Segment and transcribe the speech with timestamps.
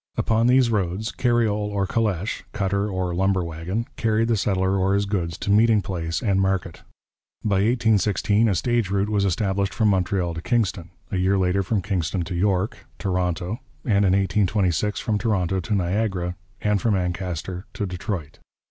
[0.17, 5.05] Upon these roads carriole or calèche, 'cutter' or 'lumber wagon,' carried the settler or his
[5.05, 6.81] goods to meeting place and market.
[7.45, 11.83] By 1816 a stage route was established from Montreal to Kingston, a year later from
[11.83, 17.85] Kingston to York (Toronto), and in 1826 from Toronto to Niagara and from Ancaster to
[17.85, 18.39] Detroit.